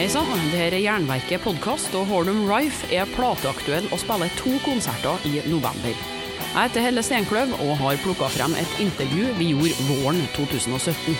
[0.00, 4.54] Hei sann, det her er Jernverket podkast, og Hornum Rife er plateaktuell og spiller to
[4.64, 5.92] konserter i november.
[5.92, 11.18] Jeg heter Helle Steinkløv og har plukka frem et intervju vi gjorde våren 2017.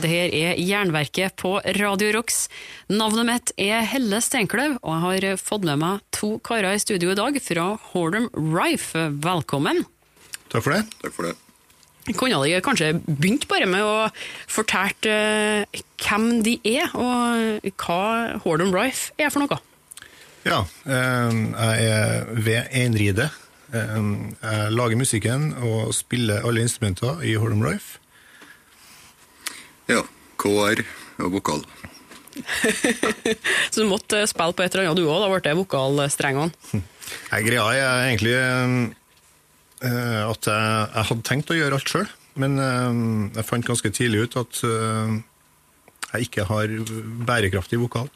[0.00, 2.46] Det her er Jernverket på Radio Rocks.
[2.88, 7.12] Navnet mitt er Helle Steinkløv, og jeg har fått med meg to karer i studio
[7.12, 9.10] i dag fra Hornum Rife.
[9.28, 9.84] Velkommen.
[10.48, 10.86] Takk for det.
[11.04, 11.41] Takk for det.
[12.10, 14.08] Kunne de kanskje begynt bare med å
[14.50, 19.60] fortelle eh, hvem de er, og hva Hordon Rife er for noe?
[20.42, 23.28] Ja, eh, jeg er ved Einride.
[23.72, 24.00] Eh,
[24.42, 28.02] jeg lager musikken og spiller alle instrumenter i Hordom Rife.
[29.90, 30.02] Ja.
[30.42, 30.82] KR
[31.22, 31.62] og vokal.
[33.72, 36.82] Så du måtte spille på et eller annet du òg, da ble det vokalstrengene?
[37.46, 38.34] Greia er egentlig
[39.82, 42.08] at jeg, jeg hadde tenkt å gjøre alt sjøl,
[42.40, 45.16] men eh, jeg fant ganske tidlig ut at eh,
[46.12, 46.72] jeg ikke har
[47.28, 48.08] bærekraftig vokal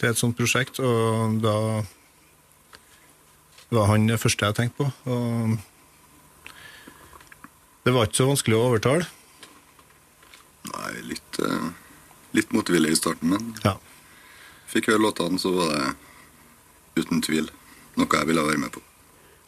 [0.00, 1.54] til et sånt prosjekt, og da
[3.70, 4.86] var han det første jeg tenkte på.
[5.12, 5.58] Og
[7.84, 9.06] det var ikke så vanskelig å overtale.
[10.70, 11.68] Nei, litt, eh,
[12.36, 13.76] litt motvillig i starten, men Ja.
[14.72, 17.50] fikk høre låtene, så var det uten tvil
[17.96, 18.80] noe jeg ville være med på.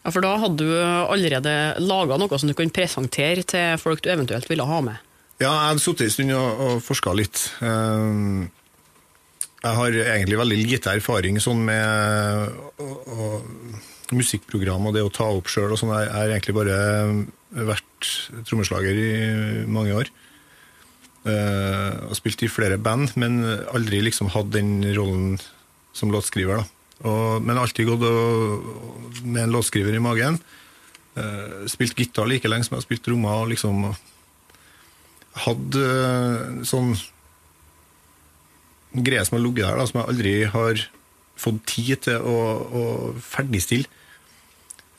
[0.04, 4.10] Ja, For da hadde du allerede laga noe som du kunne presentere til folk du
[4.10, 4.98] eventuelt ville ha med?
[5.40, 7.44] Ja, jeg hadde sittet en stund og, og forska litt.
[7.62, 8.48] Eh,
[9.62, 12.50] Jeg har egentlig veldig lite erfaring sånn med
[12.82, 13.42] å- å-
[14.12, 15.92] musikkprogram og det å ta opp sjøl og sånn.
[16.02, 17.26] Jeg har egentlig bare
[17.70, 18.08] vært
[18.44, 20.10] trommeslager i mange år.
[21.24, 23.38] Eh, og spilt i flere band, men
[23.72, 25.38] aldri liksom hatt den rollen
[25.94, 26.56] som låtskriver.
[26.56, 26.64] da.
[27.02, 28.66] Og, men alltid gått og,
[29.24, 30.38] med en låtskriver i magen.
[31.16, 33.42] Uh, spilt gitar like lenge som jeg har spilt trommer.
[33.42, 33.90] og liksom
[35.42, 36.94] hadde uh, sånn
[38.92, 40.86] greie som har ligget der, da, som jeg aldri har
[41.42, 42.84] fått tid til å, å
[43.24, 43.88] ferdigstille.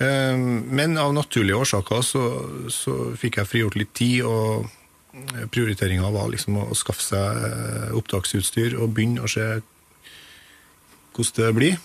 [0.02, 2.24] Eh, Men av naturlige årsaker så,
[2.74, 4.70] så fikk jeg frigjort litt tid, og
[5.54, 9.46] prioriteringa var liksom å skaffe seg eh, opptaksutstyr og begynne å se
[11.14, 11.82] hvordan det blir.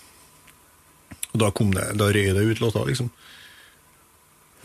[1.38, 3.10] Da kom det, da røy det ut låter, liksom.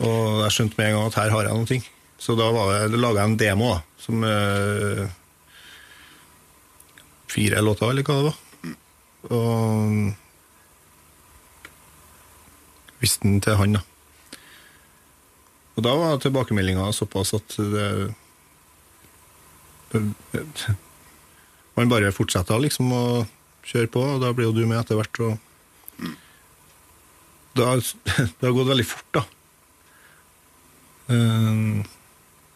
[0.02, 1.78] Og jeg skjønte med en gang at her har jeg noe.
[2.18, 5.04] Så da, da laga jeg en demo da, som øh,
[7.34, 8.36] Fire låter, eller hva det var.
[9.34, 10.14] Og
[13.02, 13.82] viste den til han, da.
[15.74, 18.14] Og da var tilbakemeldinga såpass at det
[21.74, 23.04] Man bare fortsetter liksom å
[23.66, 25.20] kjøre på, og da blir jo du med etter hvert.
[25.22, 25.53] og
[27.54, 27.74] da,
[28.38, 29.24] Det har gått veldig fort, da.
[31.14, 31.84] Eh,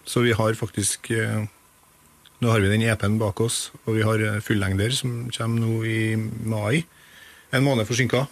[0.08, 1.44] Så vi har faktisk eh,
[2.40, 5.80] Nå har vi den EP-en bak oss, og vi har eh, fullengder som kommer nå
[5.84, 6.00] i
[6.46, 6.84] mai.
[7.50, 8.26] En måned forsinka.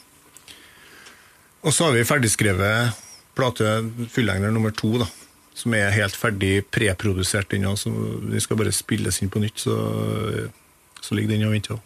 [1.66, 2.94] Og så har vi ferdigskrevet
[3.36, 3.72] plate
[4.14, 5.08] fullengder nummer to, da.
[5.56, 7.74] Som er helt ferdig preprodusert ennå.
[8.28, 9.74] Den skal bare spilles inn på nytt, så,
[11.00, 11.80] så ligger den og venter.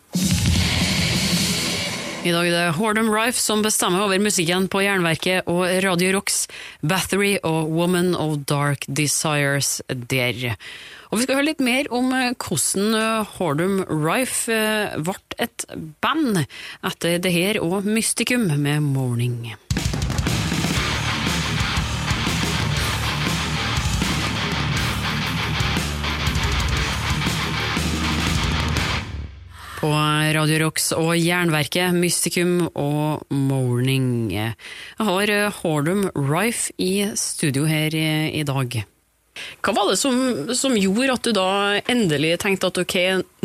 [2.20, 6.42] I dag er det Hordom Rife som bestemmer over musikken på Jernverket og Radio Rocks,
[6.84, 10.53] Bathory og Woman of Dark Desires der.
[11.08, 15.64] Og Vi skal høre litt mer om eh, hvordan eh, Hordom Rife eh, ble et
[16.04, 19.54] band etter det her og Mystikum med Morning.
[29.81, 29.89] På
[30.37, 34.29] Radio Rocks og Jernverket, Mystikum og Morning.
[34.29, 38.77] Jeg har eh, Hordum Rife i studio her i, dag.
[39.65, 40.19] Hva var det som,
[40.53, 41.47] som, gjorde at du da
[41.89, 42.97] endelig tenkte at ok,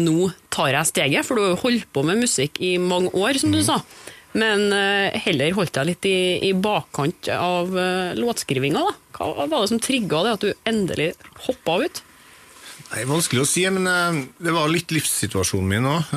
[0.04, 1.24] nå tar jeg steget?
[1.24, 3.80] For du har holdt på med musikk i mange år, som du sa.
[4.36, 6.18] Men eh, heller holdt deg litt i,
[6.50, 8.84] i bakkant av uh, låtskrivinga.
[8.84, 8.92] da.
[9.16, 11.14] Hva var det som trigga det at du endelig
[11.48, 12.04] hoppa ut?
[12.92, 16.14] Nei, Vanskelig å si, men eh, det var litt livssituasjonen min òg.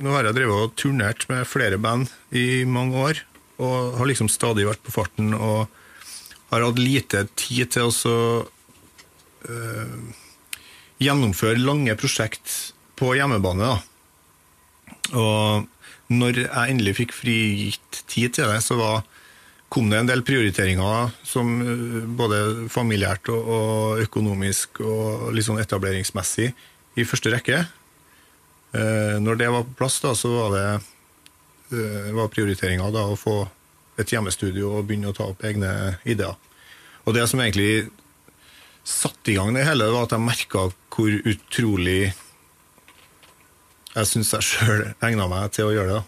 [0.00, 3.20] nå har jeg drevet og turnert med flere band i mange år,
[3.60, 5.68] og har liksom stadig vært på farten og
[6.50, 8.14] har hatt lite tid til å
[9.46, 9.98] eh,
[11.00, 13.66] gjennomføre lange prosjekt på hjemmebane.
[13.66, 13.78] da.
[15.16, 15.68] Og
[16.10, 19.04] når jeg endelig fikk frigitt tid til det, så var,
[19.70, 26.50] kom det en del prioriteringer som eh, både familiært og, og økonomisk og sånn etableringsmessig
[26.98, 27.62] i første rekke.
[28.74, 30.66] Eh, når det var på plass, da, så var det
[31.78, 33.38] eh, var prioriteringa å få
[34.00, 35.72] et hjemmestudio og begynne å ta opp egne
[36.02, 36.34] ideer.
[37.06, 37.90] Og det som egentlig
[38.86, 42.12] satte i gang det hele, var at jeg merka hvor utrolig
[43.90, 46.02] jeg syns jeg sjøl egna meg til å gjøre det.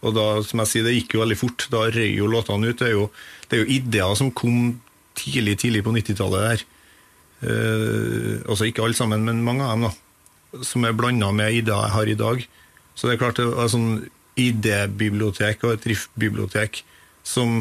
[0.00, 1.66] Og da, som jeg sier, det gikk jo veldig fort.
[1.72, 2.78] Da røy jo låtene ut.
[2.80, 3.08] Det er jo,
[3.48, 4.78] det er jo ideer som kom
[5.18, 6.62] tidlig tidlig på 90-tallet der.
[7.40, 10.62] Eh, altså ikke alle sammen, men mange av dem, da.
[10.66, 12.46] Som er blanda med ideer jeg har i dag.
[12.94, 13.92] Så det er klart det var et sånn
[14.40, 16.80] idébibliotek og et riffbibliotek
[17.26, 17.60] som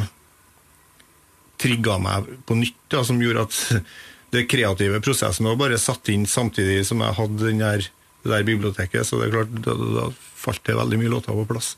[1.59, 3.59] trigga meg på nytt, da, som gjorde at
[4.33, 7.83] det kreative prosessen var bare satt inn samtidig som jeg hadde den der,
[8.23, 9.07] det der biblioteket.
[9.07, 10.09] Så det er klart, da, da
[10.39, 11.73] falt det veldig mye låter på plass.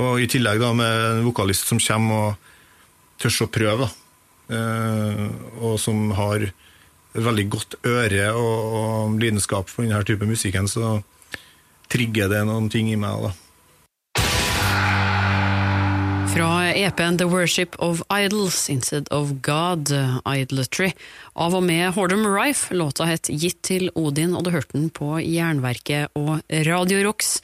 [0.00, 2.50] Og i tillegg da med en vokalist som kommer og
[3.22, 3.90] tør å prøve, da.
[4.54, 5.26] Eh,
[5.64, 6.48] og som har
[7.14, 10.98] veldig godt øre og, og lidenskap for denne type musikken, så
[11.92, 13.28] trigger det noen ting i meg.
[13.28, 13.43] da.
[16.34, 19.92] Fra EP-en The Worship of Idols Instead of God,
[20.26, 20.88] Idolatry,
[21.38, 22.74] av og med Hordem Rife.
[22.74, 27.36] Låta het Gitt til Odin, og du hørte den på Jernverket og Radio Rocks.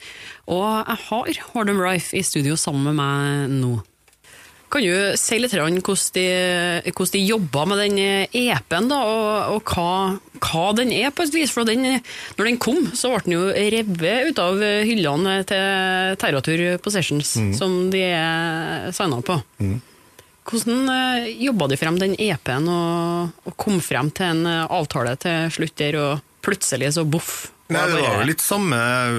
[0.51, 3.77] Og jeg har Hordem Rife i studio sammen med meg nå.
[4.71, 5.81] Kan du si litt hvordan
[6.15, 6.25] de,
[6.87, 9.87] hvordan de jobba med den EP-en, da, og, og hva,
[10.39, 11.51] hva, den er, på et vis?
[11.51, 11.83] For den,
[12.37, 17.53] når den kom, så ble den jo revet ut av hyllene til Terratur Possessions, mm.
[17.59, 19.41] som de er signa på.
[19.59, 19.79] Mm.
[20.47, 25.51] Hvordan uh, jobba de frem den EP-en, og, og, kom frem til en avtale til
[25.53, 27.49] slutt der, og plutselig så boff?
[27.71, 28.77] Nei, Det var jo litt samme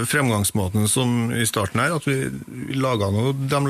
[0.09, 3.61] fremgangsmåten som i starten her, at vi, vi laga noe de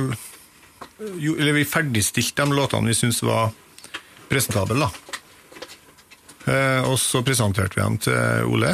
[1.23, 3.53] jo, eller vi ferdigstilte de låtene vi syntes var
[4.31, 4.89] presentable.
[6.49, 8.73] Eh, og så presenterte vi dem til Ole.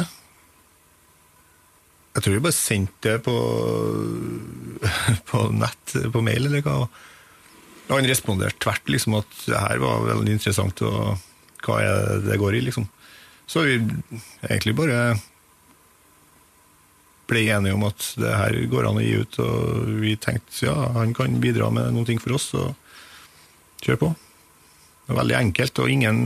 [2.15, 3.35] Jeg tror vi bare sendte det på,
[5.29, 6.81] på nett, på mail, eller hva.
[7.89, 12.39] Og han responderte tvert liksom at det her var veldig interessant, og hva er det
[12.41, 12.87] går i, liksom.
[13.49, 13.79] Så vi
[14.45, 15.15] egentlig bare
[17.29, 20.75] ble enige om at det her går an å gi ut, og vi tenkte ja,
[20.97, 22.71] han kan bidra med noen ting for oss, så
[23.85, 24.13] kjør på.
[25.05, 26.23] Det var veldig enkelt, og ingen,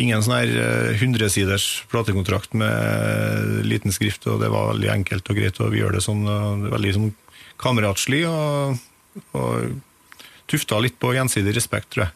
[0.00, 5.60] ingen sånn her hundresiders platekontrakt med liten skrift, og det var veldig enkelt og greit,
[5.62, 6.24] og vi gjør det sånn
[6.70, 7.10] veldig sånn
[7.58, 8.78] kameratslig, og,
[9.34, 9.76] og
[10.48, 12.14] tufta litt på gjensidig respekt, tror jeg.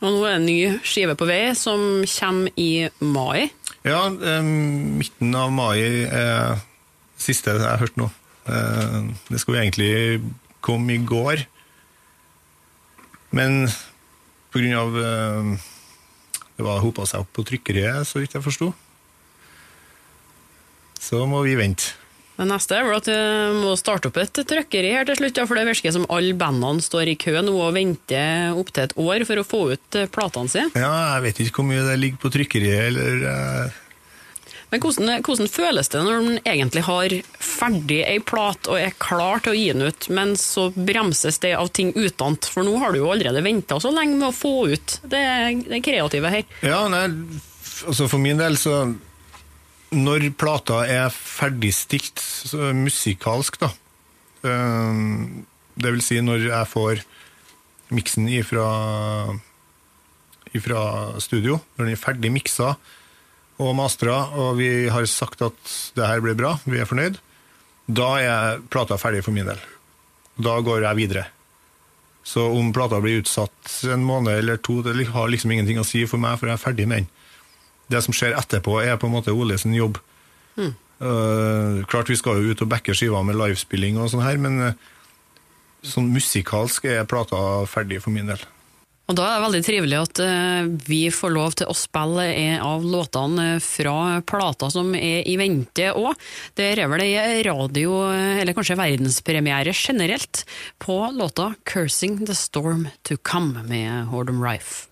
[0.00, 3.50] Og nå er det en ny skive på vei, som kommer i mai.
[3.80, 6.60] Ja, eh, midten av mai er
[7.20, 8.10] siste jeg har hørt nå.
[8.44, 10.20] Eh, det skulle egentlig
[10.60, 11.46] komme i går,
[13.32, 13.68] men
[14.76, 15.56] av eh,
[16.60, 18.66] Det var hopa seg opp på trykkeriet, så vidt jeg forsto.
[21.00, 21.94] Så må vi vente.
[22.40, 25.66] Det neste er at du må starte opp et trykkeri her til slutt, for det
[25.68, 29.44] virker som alle bandene står i kø nå og venter opptil et år for å
[29.44, 30.72] få ut eh, platene sine.
[30.72, 33.78] Ja, jeg vet ikke hvor mye det ligger på trykkeriet, eller uh...
[34.70, 39.42] Men hvordan, hvordan, føles det når man egentlig har ferdig ei plat og er klar
[39.42, 42.46] til å gi den ut, men så bremses det av ting utant?
[42.46, 45.26] For nå har du jo allerede venta så lenge med å få ut det,
[45.66, 46.46] det kreative her.
[46.64, 47.04] Ja, nei,
[47.82, 48.84] altså for min del så
[49.90, 52.22] når plata er ferdigstilt
[52.78, 53.70] musikalsk, da
[54.46, 55.00] eh,
[55.74, 57.02] Det vil si når jeg får
[57.90, 58.66] miksen ifra,
[60.54, 60.82] ifra
[61.18, 62.76] studio, når den er ferdig miksa
[63.60, 67.18] og mastra, og vi har sagt at det her blir bra, vi er fornøyd,
[67.90, 69.58] da er plata ferdig for min del.
[70.40, 71.26] Da går jeg videre.
[72.22, 76.06] Så om plata blir utsatt en måned eller to, det har liksom ingenting å si
[76.06, 77.10] for meg, for jeg er ferdig med den
[77.90, 79.98] det som skjer etterpå, er på en måte Ole sin jobb.
[80.56, 80.72] Mm.
[81.00, 84.58] Uh, klart vi skal jo ut og backe skiva med livespilling og sånn her, men
[84.60, 84.88] uh,
[85.80, 87.38] sånn musikalsk er plata
[87.70, 88.42] ferdig for min del.
[89.10, 92.60] Og Da er det veldig trivelig at uh, vi får lov til å spille en
[92.66, 96.12] av låtene fra plata som er i vente òg.
[96.54, 100.44] Det er vel ei radio, eller kanskje verdenspremiere generelt,
[100.84, 104.89] på låta 'Cursing the Storm To Come' med Hordom Rife.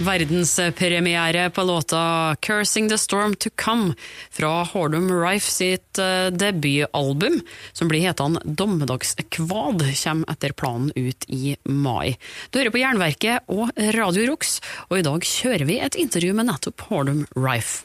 [0.00, 3.94] Verdenspremiere på låta 'Cursing the Storm To Come'
[4.30, 7.40] fra Hordum Rife sitt uh, debutalbum,
[7.72, 12.16] som blir hetende 'Dommedagskvad', kommer etter planen ut i mai.
[12.50, 16.48] Du hører på Jernverket og Radio Rox, og i dag kjører vi et intervju med
[16.48, 17.84] nettopp Hordum Rife.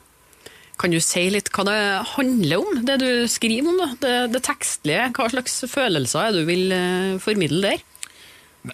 [0.79, 1.77] Kan du si litt hva det
[2.15, 3.99] handler om, det du skriver om?
[3.99, 7.87] Det, det tekstlige, hva slags følelser er du vil uh, formidle der?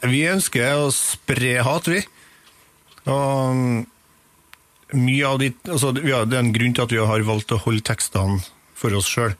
[0.05, 2.05] Vi ønsker å spre hat, vi.
[3.10, 3.79] Og mm,
[5.01, 7.62] mye av de, altså, ja, Det er en grunn til at vi har valgt å
[7.63, 8.41] holde tekstene
[8.77, 9.34] for oss sjøl.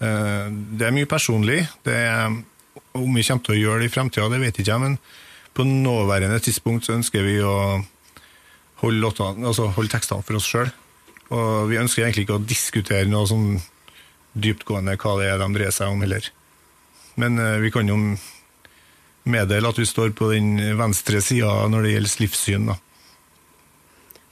[0.00, 1.62] Eh, det er mye personlig.
[1.86, 2.32] Det er,
[2.96, 4.98] om vi kommer til å gjøre det i fremtida, det vet ikke jeg, men
[5.56, 7.56] på nåværende tidspunkt så ønsker vi å
[8.82, 10.72] holde, låtene, altså holde tekstene for oss sjøl.
[11.34, 13.56] Og vi ønsker egentlig ikke å diskutere noe sånn
[14.36, 16.28] dyptgående hva det er de dreier seg om, heller.
[17.20, 17.98] Men eh, vi kan jo
[19.26, 22.68] meddele at vi står på den venstre sida når det gjelder livssyn.
[22.70, 22.76] da.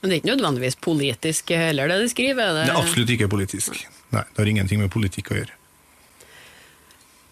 [0.04, 2.42] Men det er ikke nødvendigvis politisk heller, det de skriver?
[2.44, 2.64] Er det...
[2.68, 3.78] Det er absolutt ikke politisk.
[4.12, 5.54] Nei, Det har ingenting med politikk å gjøre.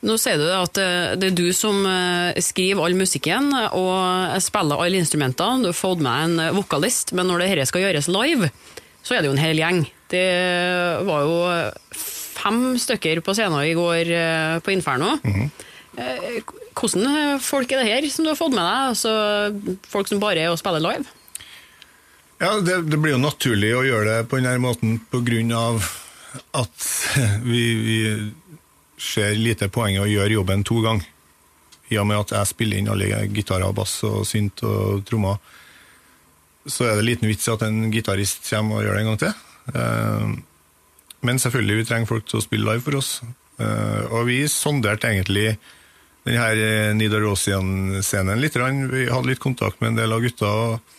[0.09, 4.81] Nå sier du at eh, det er du som eh, skriver all musikken og spiller
[4.81, 5.61] alle instrumentene.
[5.61, 8.49] Du har fått med en eh, vokalist, men når dette skal gjøres live,
[9.05, 9.85] så er det jo en hel gjeng.
[10.09, 10.27] Det
[11.13, 11.37] var jo
[11.93, 14.17] fem stykker på scenen i går
[14.65, 15.19] på Inferno.
[15.93, 18.93] Hvordan folk er det her som du har fått med deg?
[18.95, 21.05] Altså, folk som bare er og spiller live?
[22.43, 25.61] Ja, det, det, blir jo naturlig å gjøre det på denne måten pga.
[26.59, 26.87] at
[27.51, 27.99] vi, vi
[28.99, 31.07] ser lite poeng i å gjøre jobben to ganger.
[31.93, 35.39] I og med at jeg spiller inn alle gitarer, bass og synt og trommer,
[36.67, 39.21] så er det liten vits i at en gitarist kommer og gjør det en gang
[39.21, 39.37] til.
[39.75, 40.33] Eh,
[41.29, 43.13] men selvfølgelig, vi trenger folk til å spille live for oss.
[43.63, 45.53] Eh, og vi sonderte egentlig
[46.27, 48.59] denne Nidarosian-scenen litt.
[48.59, 50.51] Vi hadde litt kontakt med en del av gutta.
[50.51, 50.99] og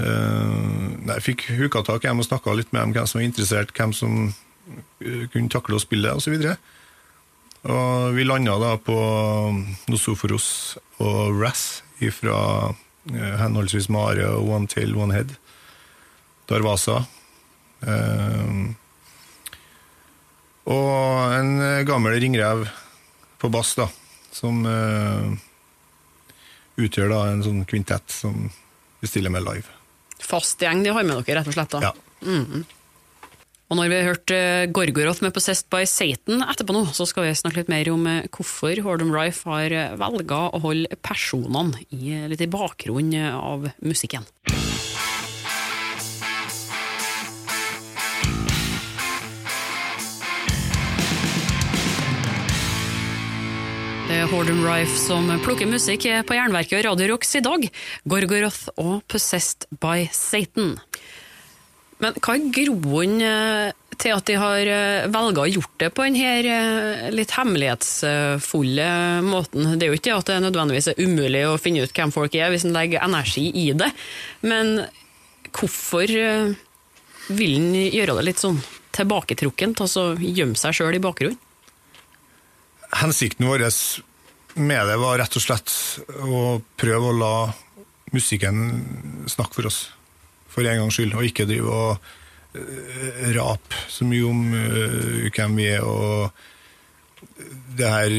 [0.00, 3.92] jeg eh, fikk hukatak hjem og snakka litt med dem, hvem som var interessert, hvem
[3.96, 4.32] som
[5.32, 6.36] kunne takle å spille osv.
[6.38, 8.96] Og, og vi landa da på
[9.90, 12.38] Nosoforos og Razz fra
[13.12, 15.36] eh, henholdsvis Mare og One Tail One Head.
[16.50, 17.04] Darwasa.
[17.86, 18.62] Eh,
[20.72, 21.52] og en
[21.86, 22.68] gammel ringrev
[23.42, 23.88] på bass, da,
[24.30, 25.32] som eh,
[26.82, 28.46] utgjør da en sånn kvintett som
[29.02, 29.81] vi stiller med live.
[30.32, 31.74] Fast gjeng de har med dere, rett og slett?
[31.74, 31.90] da?
[31.90, 31.92] Ja.
[32.24, 32.64] Mm.
[33.72, 37.24] Og når vi har hørt uh, Gorgoroth med 'Possessed by Satan' etterpå nå, så skal
[37.24, 41.80] vi snakke litt mer om uh, hvorfor Hordom Rife har uh, velga å holde personene
[41.88, 44.28] i, litt i bakgrunnen av musikken.
[54.30, 57.66] Hordom Rife som plukker musikk på Jernverket og Radio Rocks i dag.
[58.04, 60.78] Gorgoroth og 'Possessed by Satan'.
[62.02, 63.70] Men hva er groen eh,
[64.02, 68.88] til at de har eh, velga å gjort det på denne eh, litt hemmelighetsfulle
[69.26, 69.76] måten?
[69.76, 72.50] Det er jo ikke at det nødvendigvis er umulig å finne ut hvem folk er
[72.50, 73.92] hvis en legger energi i det,
[74.42, 74.82] men
[75.52, 76.10] hvorfor
[77.32, 78.58] vil en gjøre det litt sånn
[78.96, 81.38] tilbaketrukkent, altså gjemme seg sjøl i bakgrunnen?
[83.00, 83.64] Hensikten vår
[84.54, 85.72] med det var rett og slett
[86.20, 87.36] å prøve å la
[88.12, 89.78] musikken snakke for oss
[90.52, 92.10] for en gangs skyld, og ikke drive og
[92.52, 96.28] rape rap så mye om uh, hvem vi er, og
[97.78, 98.12] det her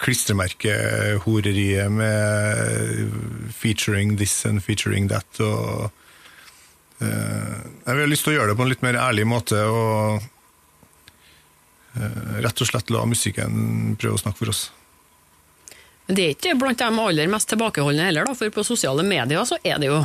[0.00, 3.10] klistremerkehoreriet med
[3.52, 5.40] featuring this and featuring that.
[5.40, 5.90] og
[7.00, 10.24] Jeg ha lyst til å gjøre det på en litt mer ærlig måte, og
[12.44, 14.64] rett og slett la musikken prøve å snakke for oss.
[16.08, 19.46] Men det er ikke blant de aller mest tilbakeholdne heller, da, for på sosiale medier
[19.48, 20.02] så er det jo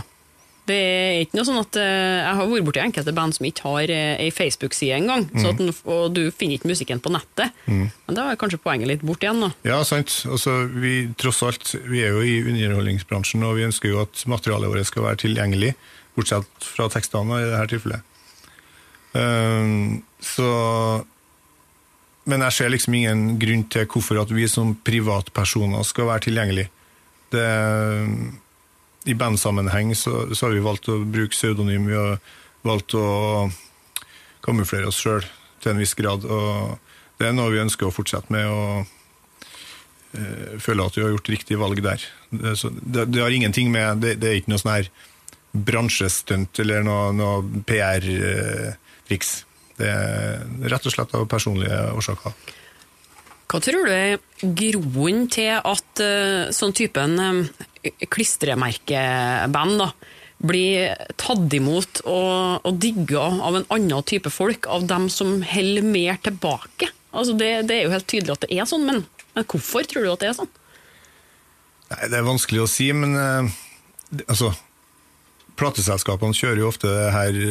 [0.70, 3.66] det er ikke noe sånn at eh, Jeg har vært borti enkelte band som ikke
[3.66, 5.26] har ei eh, Facebook-side engang.
[5.34, 5.72] Mm.
[5.90, 7.56] Og du finner ikke musikken på nettet.
[7.66, 7.88] Mm.
[8.06, 9.50] Men da er kanskje poenget litt bort igjen, da.
[9.66, 10.14] Ja, sant.
[10.30, 14.70] Altså, vi, tross alt, vi er jo i underholdningsbransjen, og vi ønsker jo at materialet
[14.70, 15.74] vårt skal være tilgjengelig.
[16.18, 18.06] Bortsett fra tekstene i dette tilfellet.
[19.10, 20.50] Um, så
[22.30, 26.70] Men jeg ser liksom ingen grunn til hvorfor at vi som privatpersoner skal være tilgjengelige.
[27.34, 27.48] Det
[29.10, 31.88] i bandsammenheng så, så, har vi valgt å bruke pseudonym.
[31.90, 32.20] Vi har
[32.68, 33.50] valgt å
[34.46, 35.26] kamuflere oss sjøl
[35.64, 36.26] til en viss grad.
[36.26, 36.78] og
[37.20, 38.46] Det er noe vi ønsker å fortsette med.
[38.46, 38.86] og
[40.20, 42.04] eh, føler at vi har gjort riktig valg der.
[42.30, 44.92] Det, det, det har ingenting med Det, det er ikke noe sånn her
[45.50, 49.32] bransjestunt eller noe, noe PR-triks.
[49.80, 52.36] Det er rett og slett av personlige årsaker.
[53.50, 54.20] Hva tror du er
[54.60, 57.40] groen til at uh, sånn typen uh,
[58.14, 59.88] klistremerkeband da,
[60.40, 65.88] blir tatt imot og, og digga av en annen type folk, av dem som holder
[65.88, 66.92] mer tilbake?
[67.10, 69.02] Altså det, det, er jo helt tydelig at det er sånn, men,
[69.34, 70.52] men, hvorfor tror du at det er sånn?
[71.90, 73.50] Nei, Det er vanskelig å si, men uh,
[74.28, 74.54] altså
[75.60, 77.42] Plateselskapene kjører jo ofte det her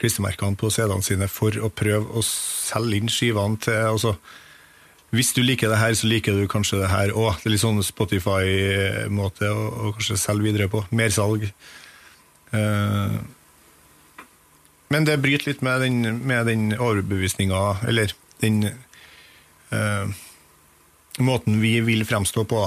[0.00, 4.16] klistremerkene på CD-ene sine for å prøve å selge inn skivene til altså,
[5.12, 7.34] Hvis du liker det her, så liker du kanskje det her òg.
[7.42, 10.80] Det er litt sånn Spotify-måte å, å, kanskje selge videre på.
[10.88, 11.44] Mersalg.
[12.48, 13.20] Uh,
[14.88, 18.64] men det bryter litt med den, med den overbevisninga, eller den
[19.68, 20.08] uh,
[21.20, 22.64] måten vi vil fremstå på.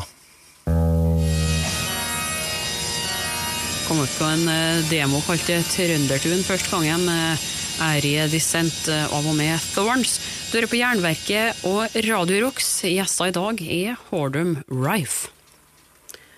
[3.85, 7.05] Kom ut på en eh, demo kalt Trøndertun første gangen.
[7.05, 7.45] med
[7.81, 10.17] Ærie Dissent eh, av og med Thorns.
[10.49, 12.69] Du hører på Jernverket og Radio Rocks.
[12.87, 15.31] Gjester i dag er Hordum Rife.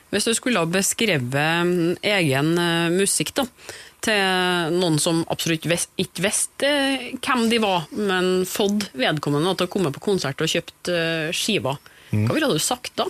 [0.10, 3.46] Hvis du skulle ha beskrevet mm, egen eh, musikk da,
[4.08, 9.74] til noen som absolutt ikke visste eh, hvem de var, men fått vedkommende til å
[9.78, 10.94] komme på konsert og kjøpt
[11.36, 13.10] skiva, skiver, hva ville du sagt da?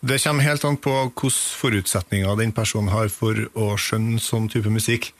[0.00, 1.30] Det kommer helt an på hvilke
[1.60, 5.10] forutsetninger den personen har for å skjønne sånn type musikk,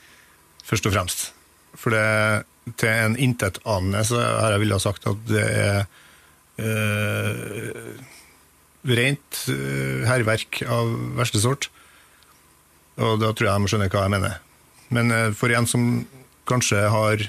[0.65, 1.27] først og fremst.
[1.77, 2.47] For det,
[2.81, 5.85] til en intetanende så har jeg villet ha sagt at det er
[6.65, 7.93] øh,
[8.89, 11.69] rent øh, hærverk av verste sort.
[13.01, 14.41] Og da tror jeg de skjønner hva jeg mener.
[14.89, 15.91] Men øh, for en som
[16.49, 17.29] kanskje har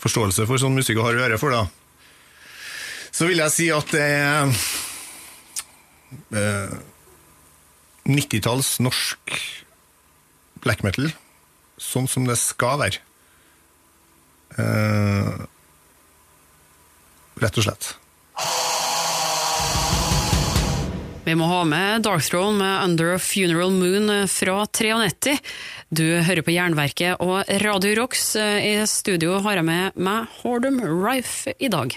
[0.00, 1.66] forståelse for sånn musikk og har øre for, da,
[3.12, 4.62] så vil jeg si at det er
[6.34, 6.74] eh,
[8.08, 9.36] 90-talls norsk
[10.64, 11.10] black metal,
[11.80, 13.00] sånn som det skal være.
[14.60, 15.32] Eh,
[17.40, 17.94] rett og slett.
[21.24, 25.36] Vi må ha med Dark Throne med Under a Funeral Moon fra 93.
[25.92, 28.32] Du hører på Jernverket og Radio Rocks.
[28.34, 31.94] I studio har jeg med meg Hordum Rife i dag.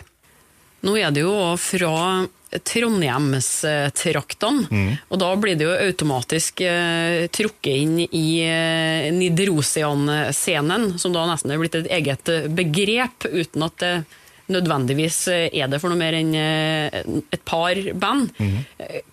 [0.84, 4.68] Nå er det jo fra Trondheimstraktene,
[5.10, 11.52] og da blir det jo automatisk eh, trukket inn i eh, Nidrosian-scenen, som da nesten
[11.56, 13.94] er blitt et eget begrep, uten at det
[14.54, 16.92] nødvendigvis er det for noe mer enn eh,
[17.34, 18.30] et par band.
[18.38, 18.58] Mm.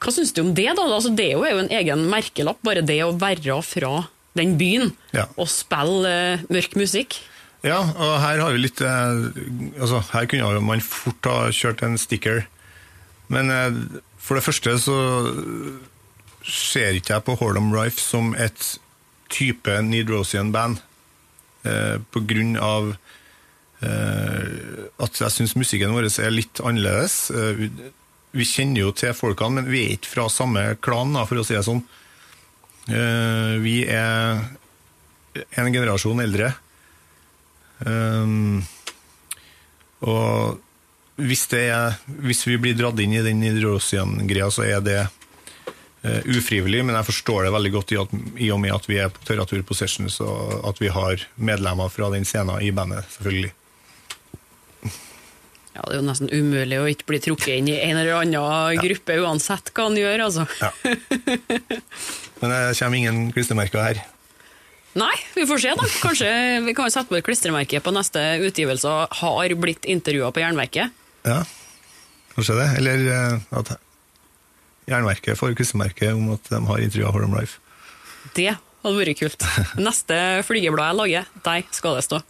[0.02, 0.82] Hva syns du om det, da?
[0.90, 4.00] Altså, det jo er jo en egen merkelapp, bare det å være fra
[4.38, 5.26] den byen Ja.
[5.36, 7.18] og spille eh, mørk musikk.
[7.66, 9.24] Ja, og her har vi litt eh,
[9.76, 12.46] Altså, her kunne man fort ha kjørt en sticker.
[13.32, 13.80] Men eh,
[14.20, 14.96] for det første så
[16.46, 18.78] ser ikke jeg på Hordom Rife som et
[19.30, 20.80] type Needrosian-band.
[21.68, 22.94] Eh, på grunn av
[23.80, 27.30] at jeg syns musikken vår er litt annerledes.
[27.32, 31.56] Vi, kjenner jo til folkene, men vi er ikke fra samme klan, for å si
[31.56, 31.80] det sånn.
[33.64, 34.42] Vi er
[35.56, 36.50] en generasjon eldre.
[37.86, 38.60] Um,
[40.04, 40.60] og
[41.20, 46.82] hvis, er, hvis vi blir dratt inn i den Nidrosian-greia, så er det uh, ufrivillig,
[46.86, 49.24] men jeg forstår det veldig godt i, at, i og med at vi er på
[49.28, 53.54] Terratur Possessions, og at vi har medlemmer fra den scenen i bandet, selvfølgelig.
[55.70, 58.80] Ja, Det er jo nesten umulig å ikke bli trukket inn i en eller annen
[58.82, 60.24] gruppe, uansett hva han gjør.
[60.26, 60.46] altså.
[60.60, 60.72] Ja.
[62.40, 64.02] Men det kommer ingen klistremerker her.
[64.98, 65.86] Nei, vi får se, da.
[66.02, 66.30] Kanskje
[66.66, 70.96] vi kan sette på et klistremerke på neste utgivelse og har blitt intervjua på Jernverket.
[71.28, 71.44] Ja,
[72.34, 72.66] kanskje det.
[72.80, 73.76] Eller eh, at
[74.90, 77.62] Jernverket får klistremerke om at de har intervjua Horror Life.
[78.34, 79.46] Det hadde vært kult.
[79.88, 82.22] Neste flygeblad jeg lager, der skal det stå.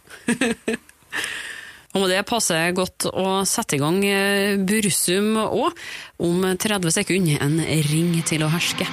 [1.91, 5.73] Og med det passer godt å sette i gang eh, Bursum òg.
[6.21, 7.57] Om 30 sekunder en
[7.89, 8.87] ring til å herske.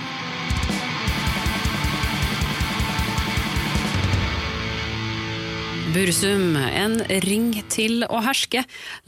[5.98, 8.60] Bursum, en ring til å herske.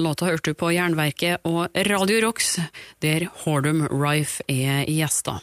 [0.03, 2.57] Låta hørte du på Jernverket og Radio Rocks,
[3.05, 5.38] der Hordum Rife er gjester.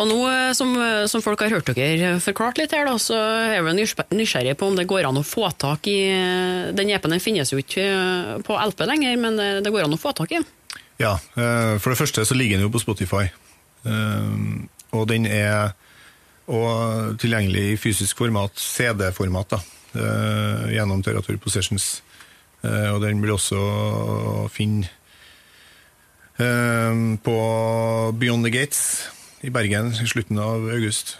[0.00, 0.72] Og nå eh, som,
[1.12, 4.70] som folk har hørt dere forklart litt her, da, så er vi nysgjer- nysgjerrig på
[4.70, 5.98] om det går an å få tak i
[6.78, 10.00] Den EP-en den finnes jo ikke eh, på LP lenger, men det, går an å
[10.00, 10.44] få tak i.
[11.02, 13.26] Ja, eh, for det første så ligger den jo på Spotify.
[13.84, 14.36] Eh,
[14.96, 15.74] Og den er
[16.48, 19.74] og tilgjengelig i fysisk format, CD-format, da, eh,
[20.74, 22.02] gjennom Territory Possessions.
[22.62, 24.88] Eh, Og den blir også å finne
[26.38, 27.36] eh, på
[28.18, 28.82] Beyond the Gates
[29.46, 31.16] i Bergen i slutten av august.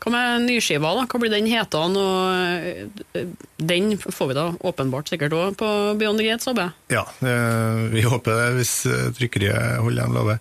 [0.00, 1.02] Hva med nyskiva, da?
[1.10, 1.82] Hva blir den heta?
[3.60, 5.68] Den får vi da åpenbart sikkert òg på
[6.00, 6.96] Beyond the Gates, håper jeg.
[6.96, 10.38] Ja, eh, vi håper det, hvis eh, trykkeriet holder dem lave.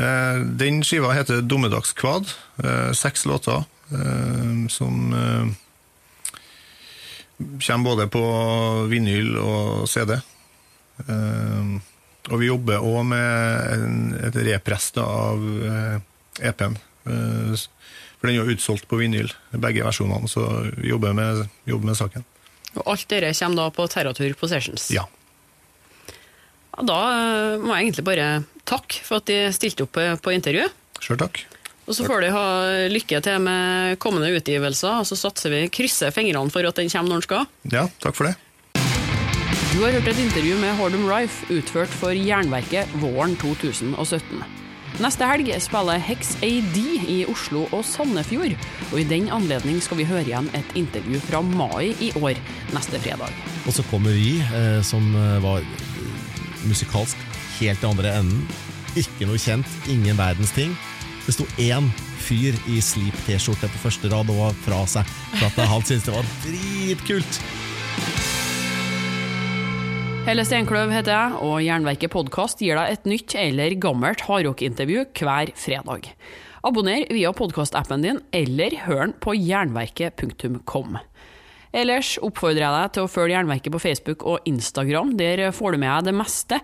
[0.00, 2.32] Eh, Den skiva heter Dommedagskvad.
[2.64, 3.62] eh, Seks låter
[3.94, 5.46] eh, som eh,
[7.66, 8.22] kommer både på
[8.90, 10.16] vinyl og CD.
[11.08, 11.78] Eh,
[12.30, 13.94] Og vi jobber òg med en,
[14.28, 15.94] et repress av eh,
[16.50, 16.74] EP-en.
[17.08, 17.54] Eh,
[18.20, 20.44] For den er jo utsolgt på vinyl, begge versjonene, så
[20.76, 22.26] vi jobber med, jobber med saken.
[22.76, 24.90] Og alt dere kommer da på Terratur Possessions.
[24.92, 25.06] Ja.
[26.76, 28.28] Ja, Da eh, må jeg egentlig bare
[28.68, 30.68] takke for at de stilte opp på intervju.
[31.00, 31.40] Sjøl takk.
[31.90, 32.44] Og så får de ha
[32.86, 37.10] lykke til med kommende utgivelser, og så satser vi krysser fingrene for at den kommer
[37.10, 37.48] når den skal.
[37.72, 38.36] Ja, takk for det.
[39.72, 44.42] Du har hørt et intervju med Hordum Rife utført for Jernverket våren 2017.
[45.02, 46.78] Neste helg spiller Hex AD
[47.10, 48.54] i Oslo og Sandefjord,
[48.90, 52.38] og i den anledning skal vi høre igjen et intervju fra mai i år,
[52.74, 53.34] neste fredag.
[53.64, 55.66] Og så kommer vi, eh, som eh, var
[56.68, 57.18] musikalsk
[57.58, 58.46] helt i andre enden.
[58.98, 60.76] Ikke noe kjent, ingen verdens ting.
[61.30, 61.84] Det sto én
[62.18, 66.14] fyr i slip T-skjorte på første rad og fra seg for at han syntes det
[66.16, 67.36] var dritkult.
[70.26, 75.54] Helle Steinkløv heter jeg, og Jernverket podkast gir deg et nytt eller gammelt hardrockintervju hver
[75.54, 76.10] fredag.
[76.66, 80.98] Abonner via podkastappen din, eller hør den på jernverket.kom.
[81.70, 85.14] Ellers oppfordrer jeg deg til å følge Jernverket på Facebook og Instagram.
[85.20, 86.58] Der får du med deg det meste.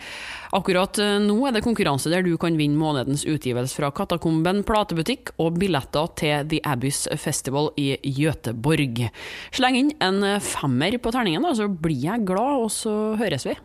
[0.57, 5.35] Akkurat eh, nå er det konkurranse der du kan vinne månedens utgivelse fra Katakomben platebutikk
[5.43, 9.07] og billetter til The Abyss Festival i Gøteborg.
[9.55, 13.57] Sleng inn en femmer på terningen, da, så blir jeg glad, og så høres vi.